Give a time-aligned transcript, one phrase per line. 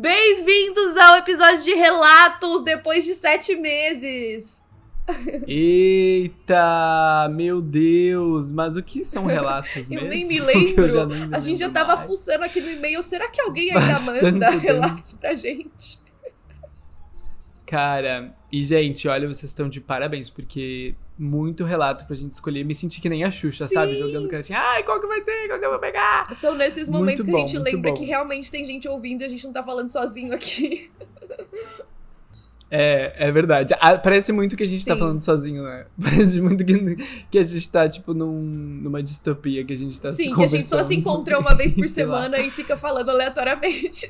[0.00, 4.64] Bem-vindos ao episódio de relatos depois de sete meses.
[5.46, 9.96] Eita, meu Deus, mas o que são relatos mesmo?
[10.00, 11.06] Eu nem me lembro.
[11.06, 12.06] Nem me a gente já tava mais.
[12.06, 13.02] fuçando aqui no e-mail.
[13.02, 15.98] Será que alguém ainda manda tanto relatos pra gente?
[17.66, 22.64] Cara, e gente, olha, vocês estão de parabéns, porque muito relato pra gente escolher.
[22.64, 23.94] Me senti que nem a Xuxa, sabe?
[23.94, 24.00] Sim.
[24.00, 25.46] Jogando cara assim, ai, qual que vai ser?
[25.48, 26.34] Qual que eu vou pegar?
[26.34, 27.96] São nesses Muito momentos que a bom, gente muito lembra bom.
[27.98, 30.90] que realmente tem gente ouvindo e a gente não tá falando sozinho aqui.
[32.70, 33.74] É, é verdade.
[33.80, 35.00] Ah, parece muito que a gente tá Sim.
[35.00, 35.86] falando sozinho, né?
[36.00, 36.96] Parece muito que,
[37.28, 40.44] que a gente tá, tipo, num, numa distopia, que a gente tá Sim, se que
[40.44, 44.08] a gente só se encontra uma vez por semana e fica falando aleatoriamente.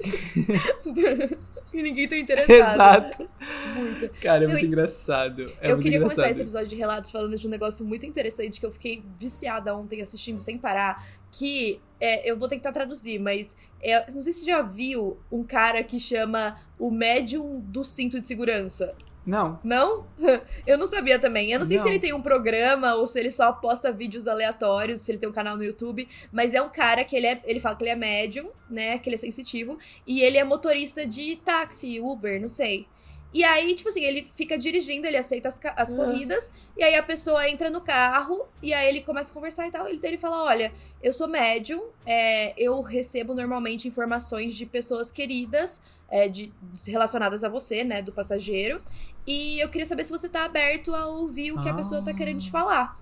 [1.72, 2.52] e ninguém tá interessado.
[2.52, 3.28] Exato.
[3.74, 4.04] Muito.
[4.04, 5.44] Eu- Cara, é muito engraçado.
[5.60, 8.04] É eu muito queria engraçado começar esse episódio de relatos falando de um negócio muito
[8.04, 11.02] interessante que eu fiquei viciada ontem assistindo sem parar.
[11.30, 15.44] Que é, eu vou tentar traduzir, mas é, não sei se você já viu um
[15.44, 18.94] cara que chama o médium do cinto de segurança.
[19.26, 20.06] Não, Não?
[20.66, 21.52] Eu não sabia também.
[21.52, 21.90] Eu não sei se Não.
[21.90, 25.32] ele tem um programa ou se ele só posta vídeos aleatórios, se ele tem um
[25.32, 27.96] canal no YouTube, mas é um cara que ele, é, ele fala que ele é
[27.96, 28.98] médium, né?
[28.98, 32.86] Que ele é sensitivo, e ele é motorista de táxi, Uber, não sei.
[33.32, 35.96] E aí, tipo assim, ele fica dirigindo, ele aceita as, as Ah.
[35.96, 39.70] corridas, e aí a pessoa entra no carro, e aí ele começa a conversar e
[39.70, 39.86] tal.
[39.88, 45.80] Ele, ele fala: Olha, eu sou médium, é, eu recebo normalmente informações de pessoas queridas,
[46.10, 46.52] é, de,
[46.88, 48.82] relacionadas a você, né, do passageiro.
[49.26, 52.10] E eu queria saber se você tá aberto a ouvir o que a pessoa tá
[52.10, 52.14] Ah.
[52.14, 52.96] querendo te falar.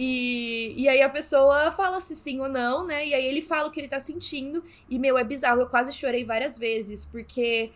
[0.00, 3.04] E, e aí a pessoa fala se sim ou não, né?
[3.04, 4.62] E aí ele fala o que ele tá sentindo.
[4.88, 5.60] E, meu, é bizarro.
[5.62, 7.72] Eu quase chorei várias vezes, porque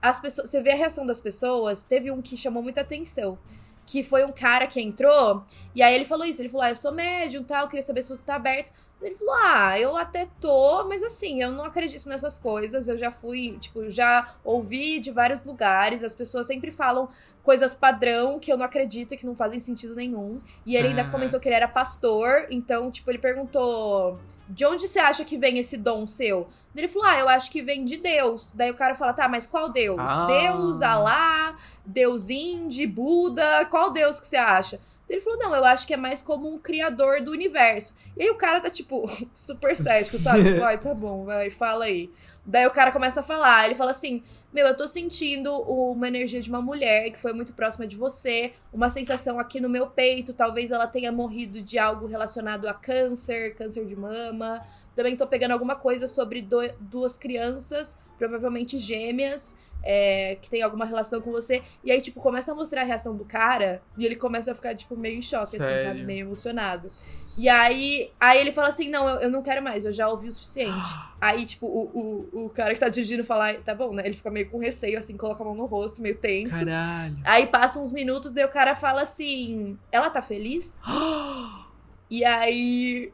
[0.00, 0.50] as pessoas.
[0.50, 1.82] Você vê a reação das pessoas.
[1.82, 3.38] Teve um que chamou muita atenção.
[3.86, 6.40] Que foi um cara que entrou, e aí ele falou isso.
[6.40, 8.72] Ele falou: Ah, eu sou médium tal, queria saber se você tá aberto.
[9.02, 12.86] Ele falou: Ah, eu até tô, mas assim, eu não acredito nessas coisas.
[12.88, 16.04] Eu já fui, tipo, já ouvi de vários lugares.
[16.04, 17.08] As pessoas sempre falam
[17.42, 20.42] coisas padrão que eu não acredito e que não fazem sentido nenhum.
[20.66, 21.10] E ele ainda Aham.
[21.10, 22.46] comentou que ele era pastor.
[22.50, 26.48] Então, tipo, ele perguntou: De onde você acha que vem esse dom seu?
[26.74, 28.52] Ele falou: Ah, eu acho que vem de Deus.
[28.52, 29.98] Daí o cara fala: Tá, mas qual Deus?
[29.98, 30.26] Ah.
[30.26, 31.54] Deus, Alá,
[31.86, 33.64] Deus Indi, Buda?
[33.70, 34.78] Qual Deus que você acha?
[35.10, 37.94] Ele falou, não, eu acho que é mais como um criador do universo.
[38.16, 39.04] E aí o cara tá, tipo,
[39.34, 40.44] super cético, sabe?
[40.44, 42.08] Tipo, ai, tá bom, vai, fala aí.
[42.46, 44.22] Daí o cara começa a falar, ele fala assim,
[44.52, 48.52] meu, eu tô sentindo uma energia de uma mulher que foi muito próxima de você,
[48.72, 53.54] uma sensação aqui no meu peito, talvez ela tenha morrido de algo relacionado a câncer,
[53.56, 54.64] câncer de mama.
[54.96, 60.84] Também tô pegando alguma coisa sobre do- duas crianças, provavelmente gêmeas, é, que tem alguma
[60.84, 61.62] relação com você.
[61.82, 64.74] E aí, tipo, começa a mostrar a reação do cara e ele começa a ficar,
[64.74, 65.86] tipo, meio em choque, assim, Sério?
[65.86, 66.02] sabe?
[66.04, 66.90] Meio emocionado.
[67.38, 70.28] E aí, aí ele fala assim: não, eu, eu não quero mais, eu já ouvi
[70.28, 70.88] o suficiente.
[71.20, 74.02] aí, tipo, o, o, o cara que tá dirigindo fala, tá bom, né?
[74.04, 76.64] Ele fica meio com receio, assim, coloca a mão no rosto, meio tenso.
[76.64, 77.16] caralho.
[77.24, 80.80] Aí passa uns minutos, daí o cara fala assim: ela tá feliz?
[82.10, 83.12] E aí.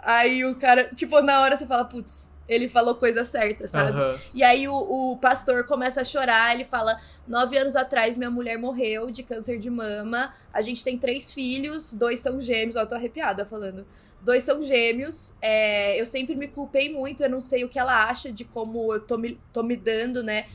[0.00, 3.98] Aí o cara, tipo, na hora você fala, putz, ele falou coisa certa, sabe?
[3.98, 4.18] Aham.
[4.34, 8.58] E aí o, o pastor começa a chorar, ele fala: nove anos atrás minha mulher
[8.58, 10.32] morreu de câncer de mama.
[10.52, 12.76] A gente tem três filhos, dois são gêmeos.
[12.76, 13.86] Ó, eu tô arrepiada falando.
[14.20, 15.34] Dois são gêmeos.
[15.42, 18.92] é, eu sempre me culpei muito, eu não sei o que ela acha de como
[18.94, 20.46] eu tô me, tô me dando, né?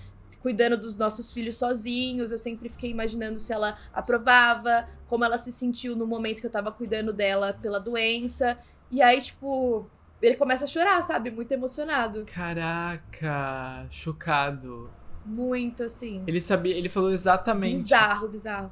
[0.41, 2.31] Cuidando dos nossos filhos sozinhos.
[2.31, 6.51] Eu sempre fiquei imaginando se ela aprovava, como ela se sentiu no momento que eu
[6.51, 8.57] tava cuidando dela pela doença.
[8.89, 9.87] E aí, tipo,
[10.21, 11.31] ele começa a chorar, sabe?
[11.31, 12.25] Muito emocionado.
[12.25, 14.89] Caraca, chocado.
[15.25, 16.23] Muito assim.
[16.25, 17.75] Ele sabia, ele falou exatamente.
[17.75, 18.71] Bizarro, bizarro.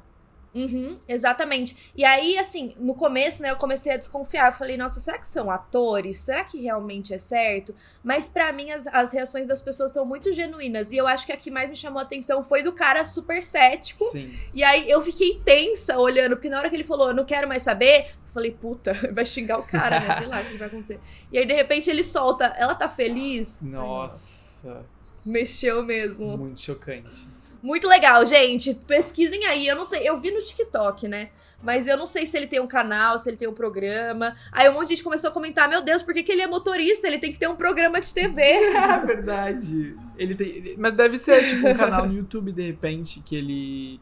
[0.58, 1.92] Uhum, exatamente.
[1.96, 4.48] E aí, assim, no começo, né, eu comecei a desconfiar.
[4.48, 6.18] Eu falei, nossa, será que são atores?
[6.18, 7.74] Será que realmente é certo?
[8.02, 10.90] Mas pra mim, as, as reações das pessoas são muito genuínas.
[10.90, 13.42] E eu acho que a que mais me chamou a atenção foi do cara super
[13.42, 14.04] cético.
[14.06, 14.32] Sim.
[14.52, 17.46] E aí eu fiquei tensa olhando, porque na hora que ele falou, eu não quero
[17.46, 20.18] mais saber, eu falei, puta, vai xingar o cara, né?
[20.18, 20.98] Sei lá o que vai acontecer.
[21.30, 23.62] E aí, de repente, ele solta, ela tá feliz?
[23.62, 24.84] Ai, Nossa,
[25.24, 26.36] Mexeu mesmo.
[26.36, 27.28] muito chocante.
[27.62, 28.74] Muito legal, gente.
[28.74, 29.66] Pesquisem aí.
[29.66, 31.30] Eu não sei, eu vi no TikTok, né?
[31.62, 34.34] Mas eu não sei se ele tem um canal, se ele tem um programa.
[34.52, 36.46] Aí um monte de gente começou a comentar: Meu Deus, por que, que ele é
[36.46, 37.06] motorista?
[37.06, 38.42] Ele tem que ter um programa de TV.
[38.78, 39.96] É verdade.
[40.16, 44.00] Ele tem, mas deve ser tipo um canal no YouTube de repente que ele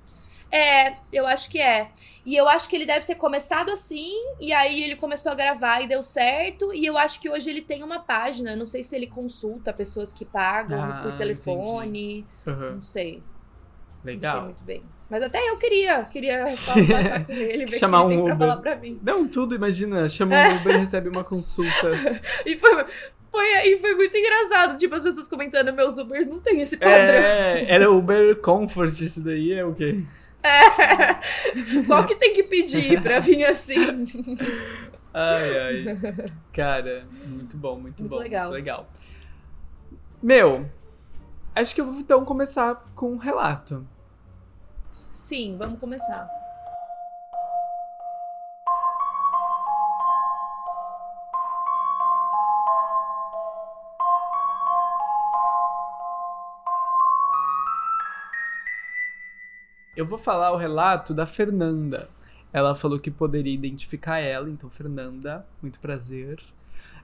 [0.51, 1.91] é, eu acho que é.
[2.25, 5.81] E eu acho que ele deve ter começado assim, e aí ele começou a gravar
[5.83, 6.73] e deu certo.
[6.73, 8.53] E eu acho que hoje ele tem uma página.
[8.53, 12.25] Eu não sei se ele consulta pessoas que pagam Ah, por telefone.
[12.47, 13.23] Aham, Não sei.
[14.15, 14.45] Não sei legal.
[14.45, 14.83] muito bem.
[15.09, 18.25] Mas até eu queria, queria só passar com ele, ver Chamar o que ele um
[18.27, 18.49] tem pra Uber.
[18.49, 18.99] falar pra mim.
[19.03, 21.91] Não, tudo, imagina, chama um Uber e recebe uma consulta.
[22.45, 22.85] E foi,
[23.31, 24.77] Foi, e foi muito engraçado.
[24.79, 26.99] Tipo, as pessoas comentando, meus Ubers não tem esse padrão.
[26.99, 30.01] É, era Uber Comfort, isso daí é o quê?
[30.47, 31.83] É.
[31.89, 34.05] Qual que tem que pedir pra vir assim?
[35.13, 35.99] Ai, ai.
[36.53, 38.19] Cara, muito bom, muito, Muito bom.
[38.23, 38.45] legal.
[38.45, 38.89] Muito legal.
[40.23, 40.67] Meu,
[41.53, 43.85] acho que eu vou então começar com um relato.
[45.27, 46.29] Sim, vamos começar.
[59.97, 62.09] Eu vou falar o relato da Fernanda.
[62.53, 66.41] Ela falou que poderia identificar ela, então, Fernanda, muito prazer.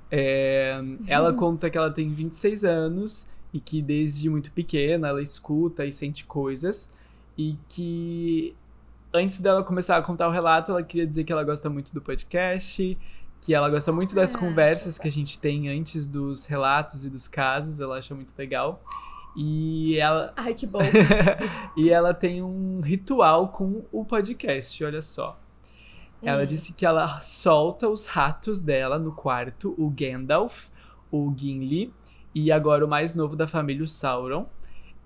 [0.08, 5.84] É, ela conta que ela tem 26 anos e que desde muito pequena ela escuta
[5.84, 7.01] e sente coisas.
[7.36, 8.54] E que
[9.12, 12.00] antes dela começar a contar o relato, ela queria dizer que ela gosta muito do
[12.00, 12.96] podcast,
[13.40, 17.10] que ela gosta muito das Ah, conversas que a gente tem antes dos relatos e
[17.10, 18.82] dos casos, ela acha muito legal.
[19.36, 20.80] E ela, Ai, que bom.
[21.76, 25.38] e ela tem um ritual com o podcast, olha só.
[26.22, 26.46] Ela Hum.
[26.46, 30.68] disse que ela solta os ratos dela no quarto, o Gandalf,
[31.10, 31.92] o Gimli
[32.34, 34.46] e agora o mais novo da família, o Sauron.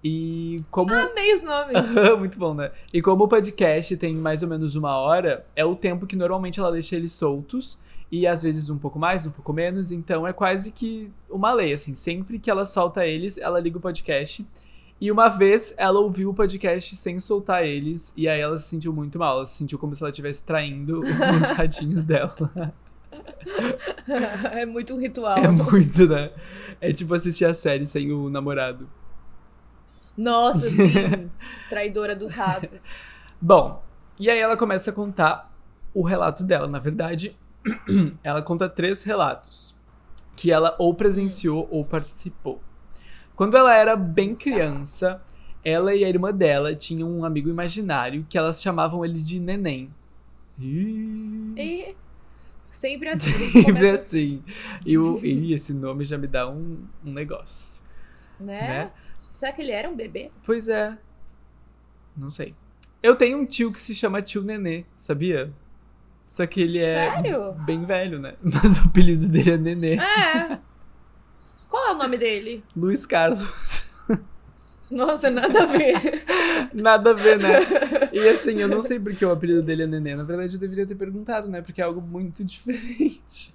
[0.09, 0.95] E como.
[0.95, 1.85] Amei os nomes.
[2.17, 2.71] Muito bom, né?
[2.95, 6.61] E como o podcast tem mais ou menos uma hora, é o tempo que normalmente
[6.61, 7.77] ela deixa eles soltos.
[8.09, 9.91] E às vezes um pouco mais, um pouco menos.
[9.91, 11.97] Então é quase que uma lei, assim.
[11.97, 14.47] Sempre que ela solta eles, ela liga o podcast.
[15.01, 18.15] E uma vez ela ouviu o podcast sem soltar eles.
[18.17, 19.39] E aí ela se sentiu muito mal.
[19.39, 22.73] Ela se sentiu como se ela estivesse traindo os ratinhos dela.
[24.53, 25.37] é muito um ritual.
[25.37, 26.31] É muito, né?
[26.81, 28.89] É tipo assistir a série sem o namorado.
[30.17, 31.31] Nossa, sim.
[31.69, 32.89] Traidora dos ratos.
[33.41, 33.83] Bom,
[34.19, 35.53] e aí ela começa a contar
[35.93, 36.67] o relato dela.
[36.67, 37.37] Na verdade,
[38.23, 39.75] ela conta três relatos
[40.35, 42.61] que ela ou presenciou ou participou.
[43.35, 45.23] Quando ela era bem criança,
[45.65, 49.93] ela e a irmã dela tinham um amigo imaginário que elas chamavam ele de Neném.
[50.59, 51.97] Ih, E
[52.71, 53.33] sempre assim.
[53.63, 54.43] Sempre assim.
[54.85, 57.83] E, o, e esse nome já me dá um, um negócio.
[58.39, 58.61] Né?
[58.61, 58.93] né?
[59.37, 60.31] Será que ele era um bebê?
[60.43, 60.97] Pois é.
[62.17, 62.55] Não sei.
[63.03, 65.53] Eu tenho um tio que se chama tio Nenê, sabia?
[66.25, 67.53] Só que ele é Sério?
[67.67, 68.35] bem velho, né?
[68.41, 69.97] Mas o apelido dele é Nenê.
[69.97, 70.59] É.
[71.69, 72.65] Qual é o nome dele?
[72.75, 74.09] Luiz Carlos.
[74.91, 75.95] Nossa, nada a ver.
[76.73, 77.61] Nada a ver, né?
[78.15, 80.17] E assim, eu não sei porque o apelido dele é Nenê.
[80.17, 81.61] Na verdade, eu deveria ter perguntado, né?
[81.61, 83.55] Porque é algo muito diferente.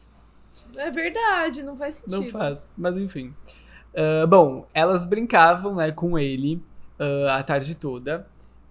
[0.76, 2.22] É verdade, não faz sentido.
[2.22, 2.72] Não faz.
[2.78, 3.34] Mas enfim.
[3.96, 6.62] Ah, bom, elas brincavam, né, com ele
[7.00, 8.28] ah, a tarde toda.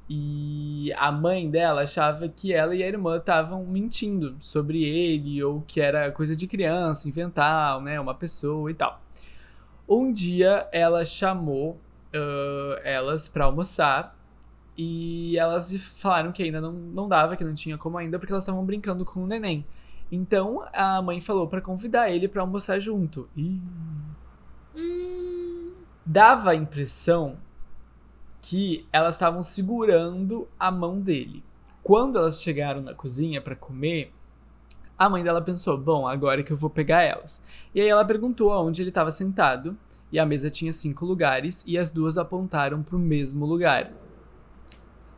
[0.08, 5.62] E a mãe dela achava que ela e a irmã estavam mentindo sobre ele, ou
[5.66, 9.00] que era coisa de criança, inventar, né, uma pessoa e tal.
[9.88, 11.78] Um dia ela chamou
[12.14, 14.16] ah, elas pra almoçar
[14.76, 18.44] e elas falaram que ainda não, não dava, que não tinha como ainda, porque elas
[18.44, 19.64] estavam brincando com o neném.
[20.10, 23.28] Então a mãe falou pra convidar ele pra almoçar junto.
[23.36, 23.60] Ih.
[24.76, 25.74] Hum,
[26.04, 27.36] Dava a impressão
[28.42, 31.44] que elas estavam segurando a mão dele.
[31.82, 34.12] Quando elas chegaram na cozinha pra comer,
[34.98, 37.42] a mãe dela pensou: bom, agora é que eu vou pegar elas.
[37.74, 39.76] E aí ela perguntou aonde ele estava sentado.
[40.12, 43.92] E a mesa tinha cinco lugares e as duas apontaram pro mesmo lugar.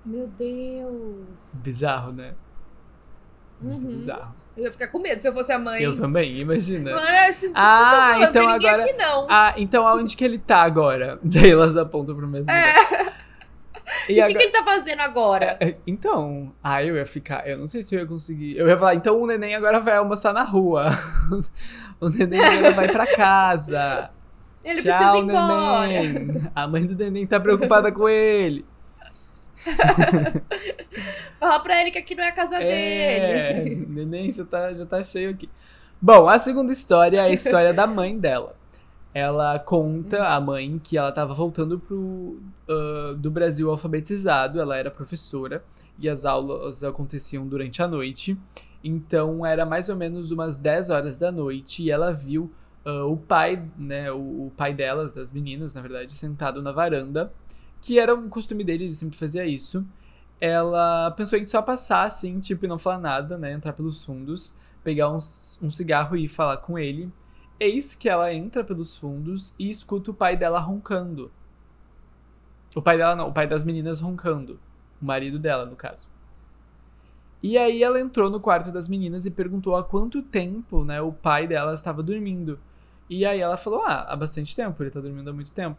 [0.04, 1.60] meu Deus.
[1.64, 2.34] Bizarro, né?
[3.62, 3.92] Muito Uhum.
[3.92, 4.34] bizarro.
[4.56, 5.82] Eu ia ficar com medo se eu fosse a mãe.
[5.82, 6.90] Eu também, imagina.
[6.94, 9.26] Mano, vocês vocês Ah, estão falando, então agora- aqui não.
[9.30, 11.18] Ah, então aonde que ele tá agora?
[11.24, 13.12] Daí elas apontam pro mesmo lugar.
[14.08, 15.56] e o que, que ele tá fazendo agora?
[15.60, 17.46] É, Então, ah, eu ia ficar.
[17.48, 18.56] Eu não sei se eu ia conseguir.
[18.56, 20.86] Eu ia falar, então o neném agora vai almoçar na rua.
[22.00, 24.10] o neném agora vai pra casa.
[24.64, 25.86] Ele Tchau, precisa ir embora.
[25.88, 26.50] neném.
[26.54, 28.64] A mãe do neném tá preocupada com ele.
[31.38, 33.86] Falar pra ele que aqui não é a casa É, dele.
[33.88, 35.48] neném já tá, já tá cheio aqui.
[36.00, 38.56] Bom, a segunda história é a história da mãe dela.
[39.14, 44.90] Ela conta, a mãe, que ela tava voltando pro, ah, do Brasil alfabetizado, ela era
[44.90, 45.62] professora,
[45.98, 48.36] e as aulas aconteciam durante a noite.
[48.82, 52.50] Então era mais ou menos umas 10 horas da noite, e ela viu
[52.84, 57.30] ah, o pai, né, o, o pai delas, das meninas, na verdade, sentado na varanda,
[57.82, 59.84] que era um costume dele, ele sempre fazia isso
[60.42, 63.52] ela pensou em só passar assim, tipo, e não falar nada, né?
[63.52, 65.18] Entrar pelos fundos, pegar um,
[65.62, 67.12] um cigarro e falar com ele.
[67.60, 71.30] Eis que ela entra pelos fundos e escuta o pai dela roncando.
[72.74, 74.58] O pai dela não, o pai das meninas roncando.
[75.00, 76.08] O marido dela, no caso.
[77.40, 81.12] E aí ela entrou no quarto das meninas e perguntou há quanto tempo, né, o
[81.12, 82.58] pai dela estava dormindo.
[83.08, 85.78] E aí ela falou: Ah, há bastante tempo, ele tá dormindo há muito tempo.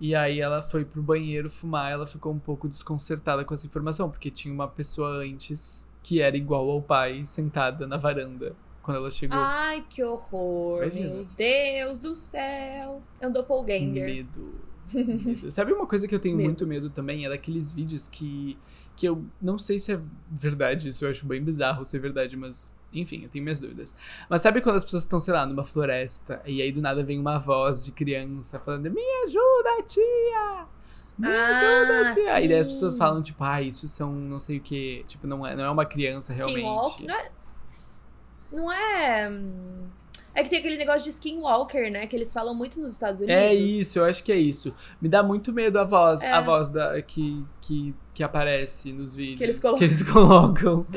[0.00, 4.10] E aí ela foi pro banheiro fumar, ela ficou um pouco desconcertada com essa informação,
[4.10, 9.10] porque tinha uma pessoa antes que era igual ao pai sentada na varanda quando ela
[9.10, 9.38] chegou.
[9.38, 10.82] Ai, que horror.
[10.82, 11.14] Imagina.
[11.14, 13.02] Meu Deus do céu.
[13.20, 14.06] É um doppelganger.
[14.06, 14.60] Medo.
[14.94, 15.50] Medo.
[15.50, 16.46] Sabe uma coisa que eu tenho Medo.
[16.46, 17.26] muito medo também?
[17.26, 18.56] É daqueles vídeos que,
[18.94, 20.00] que eu não sei se é
[20.30, 23.94] verdade, isso eu acho bem bizarro ser verdade, mas enfim, eu tenho minhas dúvidas.
[24.28, 27.18] Mas sabe quando as pessoas estão, sei lá, numa floresta e aí do nada vem
[27.18, 30.66] uma voz de criança falando: Me ajuda, tia!
[31.18, 32.40] Me Ah, ajuda, tia!
[32.42, 32.72] E daí as sim.
[32.72, 35.04] pessoas falam, tipo, ah, isso são não sei o que.
[35.06, 37.04] Tipo, não é, não é uma criança realmente.
[37.06, 37.30] Não é.
[38.52, 39.30] Não é.
[40.38, 42.06] É que tem aquele negócio de skinwalker, né?
[42.06, 43.42] Que eles falam muito nos Estados Unidos.
[43.42, 44.76] É isso, eu acho que é isso.
[45.00, 46.30] Me dá muito medo a voz, É.
[46.30, 49.40] a voz da, que, que, que aparece nos vídeos.
[49.40, 49.78] eles colocam.
[49.78, 50.86] Que eles colocam.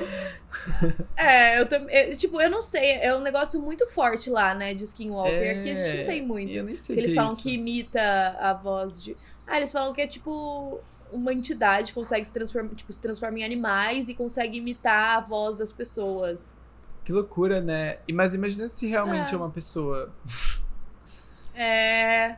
[1.16, 2.10] É, eu também.
[2.16, 2.94] Tipo, eu não sei.
[3.02, 4.74] É um negócio muito forte lá, né?
[4.74, 5.32] De skinwalker.
[5.34, 6.58] É, Aqui a gente não tem muito.
[6.58, 7.44] Eu nem sei Que eles que é falam isso.
[7.44, 8.02] que imita
[8.40, 9.16] a voz de.
[9.48, 10.80] Ah, eles falam que é tipo
[11.12, 15.58] uma entidade consegue se transformar, tipo, se transforma em animais e consegue imitar a voz
[15.58, 16.56] das pessoas.
[17.04, 17.98] Que loucura, né?
[18.08, 19.34] E- Mas imagina se realmente É.
[19.34, 20.12] é uma pessoa.
[21.56, 22.36] É.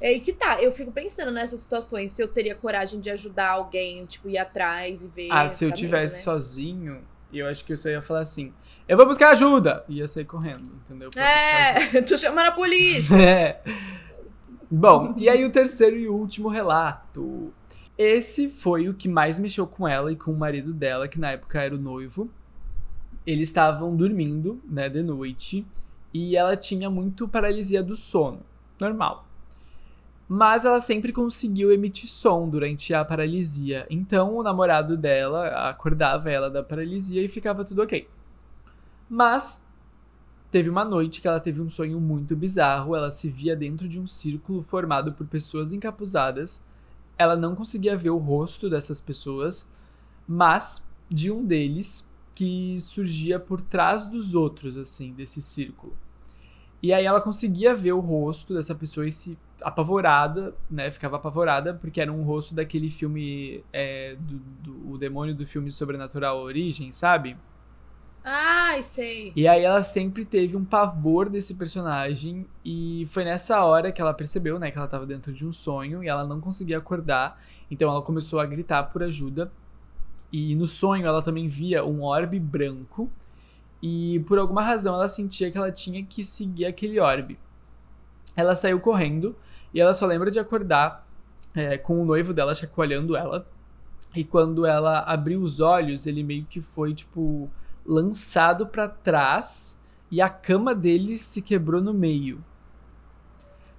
[0.00, 0.60] É aí que tá.
[0.62, 5.02] Eu fico pensando nessas situações se eu teria coragem de ajudar alguém, tipo, ir atrás
[5.04, 5.28] e ver.
[5.30, 6.22] Ah, se eu tivesse né?
[6.22, 8.52] sozinho, eu acho que eu só ia falar assim:
[8.88, 9.84] Eu vou buscar ajuda!
[9.88, 11.10] E ia sair correndo, entendeu?
[11.10, 13.16] Pra É, tô chamando a polícia.
[13.18, 13.60] É.
[14.70, 17.52] Bom, e aí o terceiro e último relato.
[17.96, 21.32] Esse foi o que mais mexeu com ela e com o marido dela, que na
[21.32, 22.30] época era o noivo.
[23.28, 25.66] Eles estavam dormindo, né, de noite,
[26.14, 28.40] e ela tinha muito paralisia do sono.
[28.80, 29.26] Normal.
[30.26, 33.86] Mas ela sempre conseguiu emitir som durante a paralisia.
[33.90, 38.08] Então o namorado dela acordava ela da paralisia e ficava tudo ok.
[39.10, 39.68] Mas
[40.50, 42.96] Teve uma noite que ela teve um sonho muito bizarro.
[42.96, 46.66] Ela se via dentro de um círculo formado por pessoas encapuzadas.
[47.18, 49.68] Ela não conseguia ver o rosto dessas pessoas,
[50.26, 52.08] mas de um deles
[52.38, 55.92] que surgia por trás dos outros, assim, desse círculo.
[56.80, 60.88] E aí ela conseguia ver o rosto dessa pessoa e se apavorada, né?
[60.92, 65.68] Ficava apavorada porque era um rosto daquele filme é, do, do o demônio do filme
[65.68, 67.36] Sobrenatural Origem, sabe?
[68.22, 69.32] Ai, sei.
[69.34, 74.14] E aí ela sempre teve um pavor desse personagem e foi nessa hora que ela
[74.14, 77.42] percebeu, né, que ela tava dentro de um sonho e ela não conseguia acordar.
[77.68, 79.50] Então ela começou a gritar por ajuda.
[80.32, 83.10] E no sonho ela também via um orbe branco
[83.82, 87.38] e por alguma razão ela sentia que ela tinha que seguir aquele orbe.
[88.36, 89.34] Ela saiu correndo
[89.72, 91.06] e ela só lembra de acordar
[91.54, 93.46] é, com o noivo dela chacoalhando ela.
[94.14, 97.50] E quando ela abriu os olhos, ele meio que foi tipo
[97.84, 99.80] lançado pra trás
[100.10, 102.44] e a cama dele se quebrou no meio.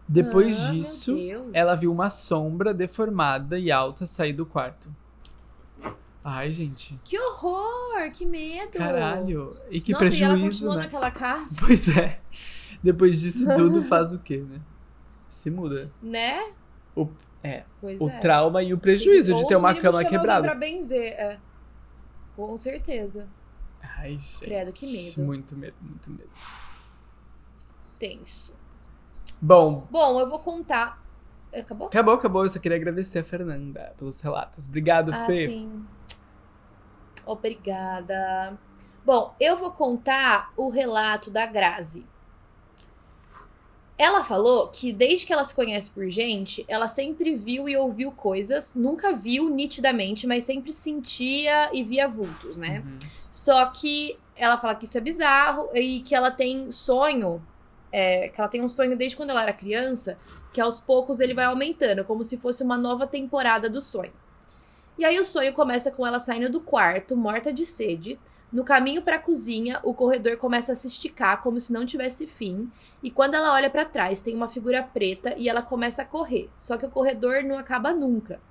[0.08, 1.16] Depois Ah, disso,
[1.54, 4.90] ela viu uma sombra deformada e alta sair do quarto.
[6.24, 7.00] Ai, gente.
[7.04, 8.72] Que horror, que medo.
[8.78, 9.56] Caralho.
[9.70, 10.84] E que Nossa, e ela prejuízo, continuou né?
[10.84, 12.20] naquela casa, Pois é.
[12.84, 14.60] Depois disso tudo faz o quê, né?
[15.28, 15.92] Se muda.
[16.02, 16.52] né?
[16.96, 17.08] O,
[17.44, 18.18] é, Pois o é.
[18.20, 20.42] trauma e o prejuízo Ou de ter uma cama quebrada.
[20.48, 21.38] Pra benzer, é.
[22.36, 23.28] Com certeza.
[23.82, 24.40] Ai, gente.
[24.40, 25.22] Credo, que medo.
[25.26, 26.30] Muito medo, muito medo.
[27.98, 28.54] Tenso.
[29.42, 31.02] Bom, Bom, eu vou contar.
[31.54, 31.88] Acabou?
[31.88, 32.44] acabou, acabou.
[32.44, 34.68] Eu só queria agradecer a Fernanda pelos relatos.
[34.68, 35.48] Obrigado, Ah, Fê.
[35.48, 35.86] sim.
[37.32, 38.58] Obrigada.
[39.06, 42.04] Bom, eu vou contar o relato da Grazi.
[43.96, 48.12] Ela falou que desde que ela se conhece por gente, ela sempre viu e ouviu
[48.12, 52.82] coisas, nunca viu nitidamente, mas sempre sentia e via vultos, né?
[52.84, 52.98] Uhum.
[53.32, 57.46] Só que ela fala que isso é bizarro e que ela tem sonho,
[57.92, 60.18] é, que ela tem um sonho desde quando ela era criança,
[60.52, 64.14] que aos poucos ele vai aumentando, como se fosse uma nova temporada do sonho.
[65.00, 68.20] E aí o sonho começa com ela saindo do quarto, morta de sede.
[68.52, 72.28] No caminho para a cozinha, o corredor começa a se esticar como se não tivesse
[72.28, 72.70] fim,
[73.02, 76.50] e quando ela olha para trás, tem uma figura preta e ela começa a correr.
[76.58, 78.42] Só que o corredor não acaba nunca.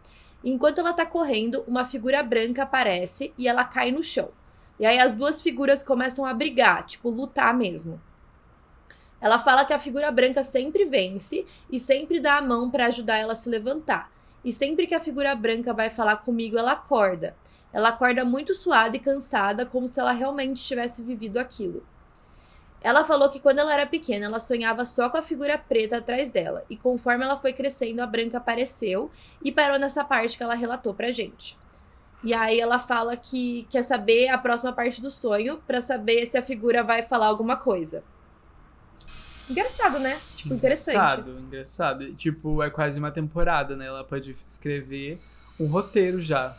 [0.42, 4.30] E enquanto ela tá correndo, uma figura branca aparece e ela cai no chão.
[4.80, 8.00] E aí as duas figuras começam a brigar, tipo, lutar mesmo.
[9.20, 13.18] Ela fala que a figura branca sempre vence e sempre dá a mão para ajudar
[13.18, 14.10] ela a se levantar.
[14.44, 17.36] E sempre que a figura branca vai falar comigo, ela acorda.
[17.72, 21.84] Ela acorda muito suada e cansada, como se ela realmente tivesse vivido aquilo.
[22.80, 26.30] Ela falou que quando ela era pequena, ela sonhava só com a figura preta atrás
[26.30, 29.10] dela, e conforme ela foi crescendo, a branca apareceu
[29.42, 31.58] e parou nessa parte que ela relatou pra gente.
[32.22, 36.38] E aí ela fala que quer saber a próxima parte do sonho pra saber se
[36.38, 38.02] a figura vai falar alguma coisa.
[39.50, 40.18] Engraçado, né?
[40.36, 40.96] Tipo, interessante.
[40.96, 42.04] Engraçado, engraçado.
[42.04, 43.86] E, Tipo, é quase uma temporada, né?
[43.86, 45.18] Ela pode escrever
[45.58, 46.54] um roteiro já.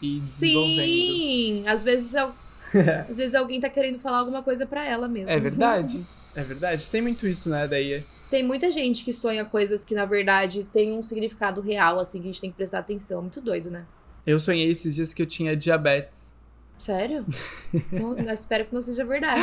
[0.00, 0.86] E desenvolvendo.
[0.86, 1.64] Sim!
[1.66, 2.34] Às vezes, al-
[3.08, 5.30] às vezes alguém tá querendo falar alguma coisa pra ela mesmo.
[5.30, 6.04] É verdade.
[6.34, 6.88] É verdade.
[6.88, 7.68] Tem muito isso, né?
[7.68, 8.02] Daí.
[8.30, 12.28] Tem muita gente que sonha coisas que, na verdade, tem um significado real, assim, que
[12.28, 13.20] a gente tem que prestar atenção.
[13.20, 13.84] Muito doido, né?
[14.26, 16.34] Eu sonhei esses dias que eu tinha diabetes.
[16.82, 17.24] Sério?
[17.92, 19.40] não, eu espero que não seja verdade.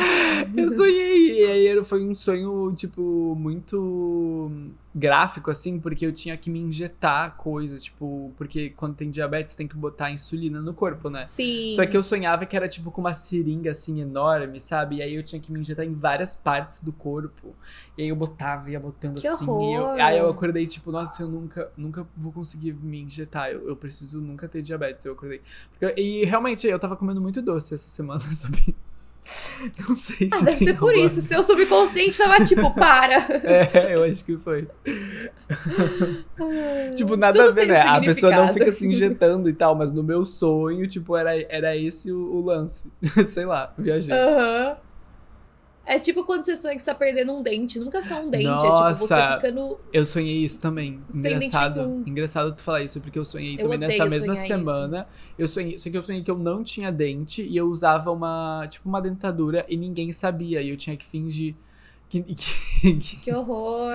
[0.54, 4.52] Eu sonhei, e aí foi um sonho, tipo, muito
[4.94, 9.68] gráfico, assim, porque eu tinha que me injetar coisas, tipo, porque quando tem diabetes tem
[9.68, 11.22] que botar insulina no corpo, né?
[11.22, 11.74] Sim.
[11.76, 14.96] Só que eu sonhava que era, tipo, com uma seringa, assim, enorme, sabe?
[14.96, 17.54] E aí eu tinha que me injetar em várias partes do corpo.
[17.96, 19.44] E aí eu botava, ia botando Que assim.
[19.44, 23.50] e eu- aí eu acordei, tipo, nossa, eu nunca, nunca vou conseguir me injetar.
[23.50, 25.04] Eu, eu preciso nunca ter diabetes.
[25.04, 25.40] Eu acordei.
[25.78, 28.74] Porque- e realmente, eu tava comendo muito doce essa semana, sabe?
[29.88, 30.30] Não sei se.
[30.32, 31.20] Ah, deve ser por isso.
[31.20, 33.18] Seu subconsciente tava tipo, para.
[33.44, 34.66] É, eu acho que foi.
[36.94, 37.80] Tipo, nada Tudo a ver, tem um né?
[37.80, 41.76] A pessoa não fica se injetando e tal, mas no meu sonho, tipo, era, era
[41.76, 42.90] esse o, o lance.
[43.26, 44.14] Sei lá, viajei.
[44.14, 44.76] Aham.
[45.90, 47.80] É tipo quando você sonha que você tá perdendo um dente.
[47.80, 48.46] Nunca é só um dente.
[48.46, 48.94] É tipo Nossa.
[48.94, 49.76] você ficando.
[49.92, 51.02] Eu sonhei isso também.
[51.12, 52.04] Engraçado.
[52.06, 55.08] Engraçado tu falar isso, porque eu sonhei Eu também nessa mesma semana.
[55.36, 58.68] Eu sonhei, só que eu sonhei que eu não tinha dente e eu usava uma,
[58.68, 60.62] tipo, uma dentadura e ninguém sabia.
[60.62, 61.56] E eu tinha que fingir
[62.08, 62.22] que.
[62.22, 63.92] que, que Que horror.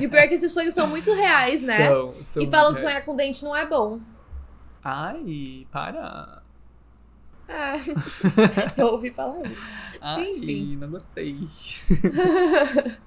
[0.00, 1.88] e o pior é que esses sonhos são muito reais, né?
[1.88, 3.98] são, são e falam que sonhar com dente não é bom.
[4.84, 6.39] Ai, para.
[7.52, 7.74] Ah,
[8.78, 9.74] eu ouvi falar isso.
[10.00, 10.76] Ai, Enfim.
[10.76, 11.34] não gostei.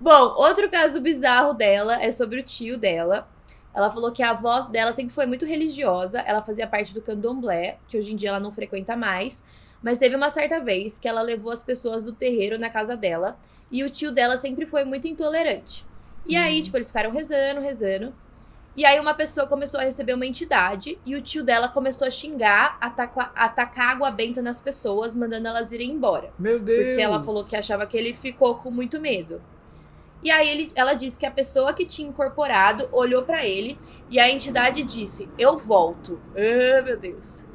[0.00, 3.28] Bom, outro caso bizarro dela é sobre o tio dela.
[3.74, 6.20] Ela falou que a avó dela sempre foi muito religiosa.
[6.20, 9.44] Ela fazia parte do candomblé, que hoje em dia ela não frequenta mais.
[9.82, 13.36] Mas teve uma certa vez que ela levou as pessoas do terreiro na casa dela.
[13.70, 15.86] E o tio dela sempre foi muito intolerante.
[16.26, 16.62] E aí, Hum.
[16.64, 18.14] tipo, eles ficaram rezando, rezando.
[18.78, 21.00] E aí uma pessoa começou a receber uma entidade.
[21.04, 25.72] E o tio dela começou a xingar, ataca- atacar água benta nas pessoas, mandando elas
[25.72, 26.30] irem embora.
[26.38, 26.86] Meu Deus.
[26.86, 29.42] Porque ela falou que achava que ele ficou com muito medo.
[30.22, 33.76] E aí ele, ela disse que a pessoa que tinha incorporado olhou pra ele
[34.08, 36.20] e a entidade disse: Eu volto.
[36.36, 37.46] Ah, meu Deus.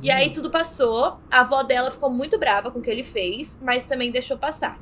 [0.00, 1.18] E aí tudo passou.
[1.28, 4.78] A avó dela ficou muito brava com o que ele fez, mas também deixou passar.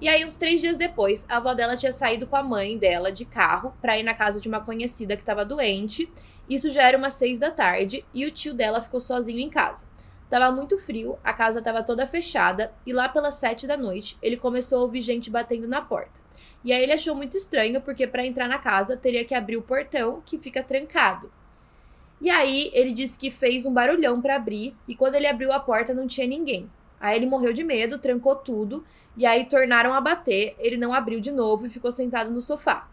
[0.00, 3.12] E aí, uns três dias depois, a avó dela tinha saído com a mãe dela
[3.12, 6.10] de carro pra ir na casa de uma conhecida que tava doente.
[6.48, 9.86] Isso já era umas seis da tarde e o tio dela ficou sozinho em casa.
[10.30, 14.38] Tava muito frio, a casa tava toda fechada e lá pelas sete da noite ele
[14.38, 16.20] começou a ouvir gente batendo na porta.
[16.64, 19.62] E aí ele achou muito estranho porque pra entrar na casa teria que abrir o
[19.62, 21.30] portão que fica trancado.
[22.20, 25.60] E aí ele disse que fez um barulhão pra abrir e quando ele abriu a
[25.60, 26.70] porta não tinha ninguém.
[27.00, 28.84] Aí ele morreu de medo, trancou tudo
[29.16, 30.54] e aí tornaram a bater.
[30.58, 32.88] Ele não abriu de novo e ficou sentado no sofá.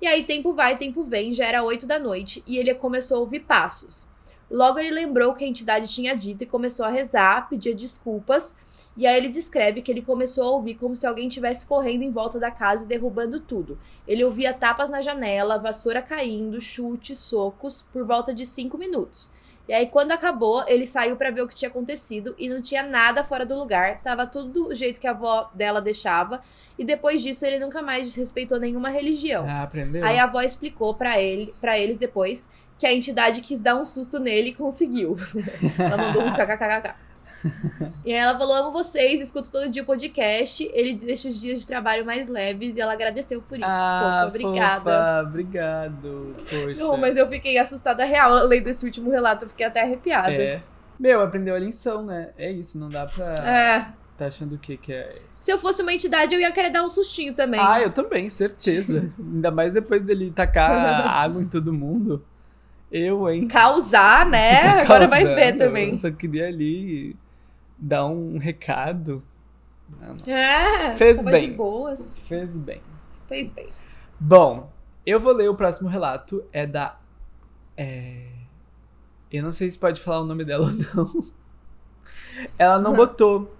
[0.00, 3.20] E aí tempo vai, tempo vem, já era oito da noite e ele começou a
[3.20, 4.06] ouvir passos.
[4.50, 8.54] Logo ele lembrou que a entidade tinha dito e começou a rezar, pedir desculpas.
[8.96, 12.10] E aí ele descreve que ele começou a ouvir como se alguém estivesse correndo em
[12.10, 13.78] volta da casa e derrubando tudo.
[14.06, 19.32] Ele ouvia tapas na janela, vassoura caindo, chutes, socos, por volta de cinco minutos.
[19.66, 22.82] E aí, quando acabou, ele saiu pra ver o que tinha acontecido e não tinha
[22.82, 24.00] nada fora do lugar.
[24.02, 26.42] Tava tudo do jeito que a avó dela deixava.
[26.78, 29.46] E depois disso, ele nunca mais desrespeitou nenhuma religião.
[29.48, 30.04] Ah, aprendeu?
[30.04, 32.48] Aí a avó explicou pra ele, para eles depois
[32.78, 35.16] que a entidade quis dar um susto nele e conseguiu.
[35.78, 36.94] ela mandou um kkkk.
[38.04, 40.70] E aí ela falou: amo vocês, escuto todo dia o podcast.
[40.72, 43.66] Ele deixa os dias de trabalho mais leves e ela agradeceu por isso.
[43.68, 44.80] Ah, Fofa, obrigada.
[44.80, 46.34] fofa, obrigado.
[46.48, 46.82] Poxa.
[46.82, 48.32] Não, mas eu fiquei assustada real.
[48.46, 50.32] Lendo esse último relato, eu fiquei até arrepiada.
[50.32, 50.62] É.
[50.98, 52.30] Meu, aprendeu a lição, né?
[52.38, 53.34] É isso, não dá pra.
[53.34, 53.86] É.
[54.16, 55.08] Tá achando o que que é.
[55.40, 57.60] Se eu fosse uma entidade, eu ia querer dar um sustinho também.
[57.60, 59.10] Ah, eu também, certeza.
[59.18, 60.70] Ainda mais depois dele tacar
[61.18, 62.24] água em todo mundo.
[62.92, 63.48] Eu, hein?
[63.48, 64.82] Causar, né?
[64.82, 65.90] Agora vai ver também.
[65.90, 67.16] Eu só queria ali
[67.78, 69.22] dar um recado.
[69.88, 70.34] Não, não.
[70.34, 70.92] É.
[70.92, 71.50] Fez bem.
[71.50, 72.18] de boas.
[72.24, 72.80] Fez bem.
[73.28, 73.68] Fez bem.
[74.18, 74.70] Bom,
[75.04, 76.44] eu vou ler o próximo relato.
[76.52, 76.98] É da.
[77.76, 78.28] É...
[79.30, 81.24] Eu não sei se pode falar o nome dela ou não.
[82.58, 83.52] Ela não botou.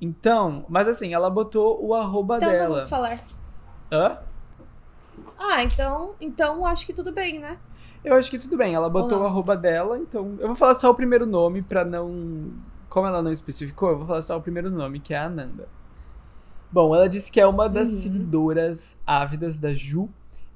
[0.00, 2.74] Então, mas assim, ela botou o arroba Então não dela.
[2.76, 3.20] vamos falar.
[3.90, 4.18] Hã?
[5.38, 7.58] Ah, então, então acho que tudo bem, né?
[8.04, 8.74] Eu acho que tudo bem.
[8.74, 9.24] Ela botou não?
[9.24, 10.36] o arroba dela, então.
[10.38, 12.52] Eu vou falar só o primeiro nome pra não.
[12.96, 15.68] Como ela não especificou, eu vou falar só o primeiro nome, que é a Ananda.
[16.72, 17.96] Bom, ela disse que é uma das Uhum.
[17.96, 20.08] seguidoras ávidas da Ju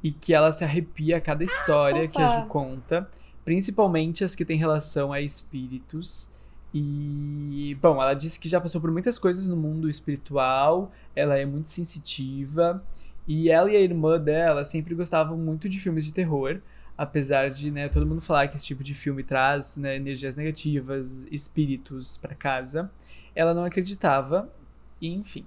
[0.02, 2.40] e que ela se arrepia a cada história que a.
[2.40, 3.06] Ju conta,
[3.44, 6.30] principalmente as que têm relação a espíritos.
[6.72, 11.44] E, bom, ela disse que já passou por muitas coisas no mundo espiritual, ela é
[11.44, 12.82] muito sensitiva,
[13.28, 16.58] e ela e a irmã dela sempre gostavam muito de filmes de terror,
[17.00, 21.26] apesar de, né, todo mundo falar que esse tipo de filme traz né, energias negativas,
[21.30, 22.90] espíritos para casa.
[23.34, 24.52] Ela não acreditava,
[25.00, 25.46] e enfim.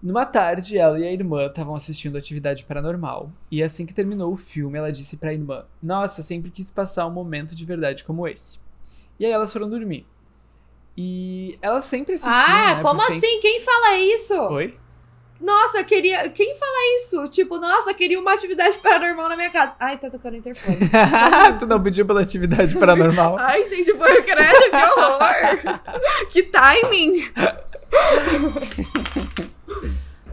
[0.00, 4.36] Numa tarde, ela e a irmã estavam assistindo Atividade Paranormal, e assim que terminou o
[4.36, 8.28] filme, ela disse para a irmã: Nossa, sempre quis passar um momento de verdade como
[8.28, 8.60] esse.
[9.18, 10.06] E aí elas foram dormir.
[10.96, 12.36] E elas sempre assistiam.
[12.36, 13.40] Ah, né, como sempre- assim?
[13.40, 14.34] Quem fala isso?
[14.34, 14.78] Oi?
[15.42, 16.28] Nossa, queria.
[16.28, 17.26] Quem fala isso?
[17.28, 19.74] Tipo, nossa, queria uma atividade paranormal na minha casa.
[19.80, 20.78] Ai, tá tocando o interfone.
[21.58, 23.36] tu não pediu pela atividade paranormal?
[23.38, 25.80] Ai, gente, foi o credo, que horror!
[26.30, 27.24] que timing!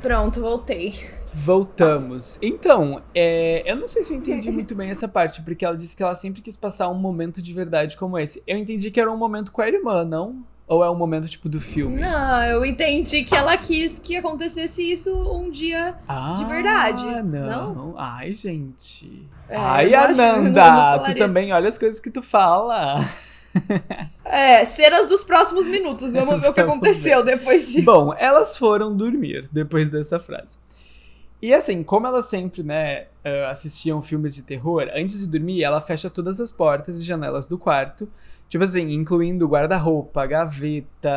[0.02, 0.94] Pronto, voltei.
[1.34, 2.38] Voltamos.
[2.42, 5.96] Então, é, eu não sei se eu entendi muito bem essa parte, porque ela disse
[5.96, 8.44] que ela sempre quis passar um momento de verdade como esse.
[8.46, 10.44] Eu entendi que era um momento com a irmã, não?
[10.70, 12.00] Ou é um momento tipo do filme?
[12.00, 15.96] Não, eu entendi que ela quis que acontecesse isso um dia.
[16.08, 17.96] Ah, De verdade, Não.
[17.98, 19.28] Ai, gente.
[19.50, 22.98] É, Ai, não- Ananda, não tu também olha as coisas que tu fala.
[24.24, 26.14] É, cenas dos próximos minutos.
[26.14, 27.82] Vamos ver o que aconteceu depois disso.
[27.84, 30.60] Bom, elas foram dormir depois dessa frase.
[31.42, 35.82] E assim, como elas sempre, né, eh, assistiam filmes de terror, antes de dormir, ela
[35.82, 38.08] fecha todas as portas e janelas do quarto.
[38.50, 41.10] Tipo assim, incluindo guarda-roupa, gaveta,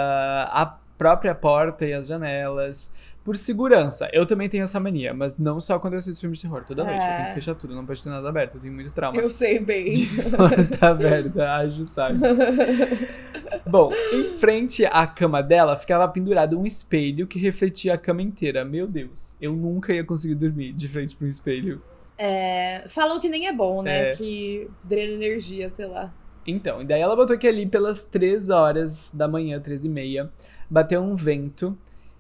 [0.51, 2.93] a própria porta e as janelas.
[3.25, 4.09] Por segurança.
[4.13, 6.65] Eu também tenho essa mania, mas não só quando eu assisto filmes de terror.
[6.67, 7.33] Toda noite eu tenho que É.
[7.33, 8.57] fechar tudo, não pode ter nada aberto.
[8.57, 9.21] Eu tenho muito trauma.
[9.21, 9.93] Eu sei bem.
[9.93, 12.19] De porta aberta, acho sabe.
[13.65, 18.65] Bom, em frente à cama dela ficava pendurado um espelho que refletia a cama inteira.
[18.65, 21.81] Meu Deus, eu nunca ia conseguir dormir de frente para um espelho.
[22.19, 24.11] É, falam que nem é bom, né?
[24.11, 24.11] É.
[24.13, 26.13] Que drena energia, sei lá.
[26.47, 30.31] Então, e daí ela botou que ali pelas 3 horas da manhã, 3 e meia,
[30.69, 31.77] bateu um vento.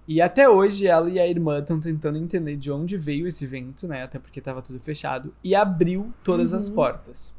[0.06, 3.86] E até hoje ela e a irmã estão tentando entender de onde veio esse vento,
[3.88, 4.02] né?
[4.02, 5.32] Até porque tava tudo fechado.
[5.42, 6.74] E abriu todas as Uhum.
[6.74, 7.34] portas.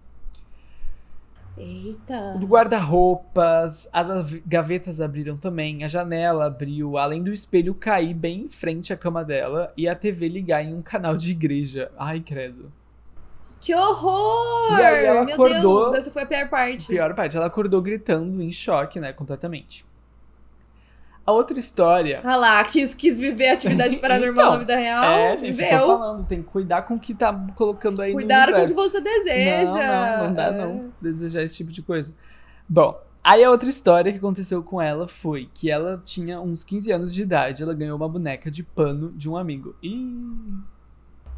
[1.56, 2.34] Eita.
[2.36, 8.46] O guarda-roupas, as av- gavetas abriram também, a janela abriu, além do espelho cair bem
[8.46, 11.91] em frente à cama dela e a TV ligar em um canal de igreja.
[11.98, 12.72] Ai, credo.
[13.63, 14.78] Que horror!
[14.78, 16.88] E aí ela Meu acordou- Deus, essa foi a pior parte.
[16.88, 19.86] Pior parte, ela acordou gritando em choque, né, completamente.
[21.26, 22.19] A outra história.
[22.26, 25.04] Ah lá, quis, quis viver atividade paranormal Então, na vida real.
[25.06, 25.88] é, gente, eu tô viveu.
[25.88, 28.73] falando, tem que cuidar com o que tá colocando aí Cuidado no com o que
[28.73, 28.91] universo.
[28.91, 29.71] você deseja.
[29.71, 30.52] Não, não, não dá É.
[30.52, 30.93] não.
[31.02, 32.13] Desejar esse tipo de coisa.
[32.67, 36.91] Bom, aí a outra história que aconteceu com ela foi que ela tinha uns 15
[36.91, 39.73] anos de idade, ela ganhou uma boneca de pano de um amigo.
[39.82, 40.17] Ih,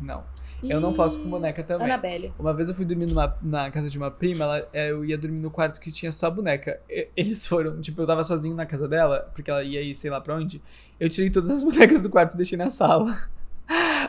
[0.02, 0.24] não.
[0.64, 1.86] Eu não posso com boneca também.
[1.86, 2.34] Annabelle.
[2.40, 5.18] Uma vez eu fui dormir numa- na casa de uma prima, ela, é, eu ia
[5.18, 6.80] dormir no quarto que tinha só a boneca.
[6.90, 10.10] E- Eles foram, tipo, eu tava sozinho na casa dela, porque ela ia ir sei
[10.10, 10.62] lá pra onde.
[11.00, 13.16] Eu tirei todas as bonecas do quarto e deixei na sala.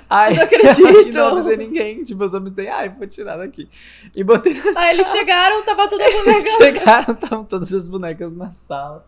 [0.08, 1.08] Ai, Eu não acredito.
[1.08, 2.04] e não avisei ninguém.
[2.04, 3.68] Tipo, eu só pensei, ai, vou tirar daqui.
[4.14, 4.80] E botei na sala.
[4.80, 6.40] Aí eles chegaram, tava tudo a Eles boneca.
[6.56, 9.04] chegaram, estavam todas as bonecas na sala.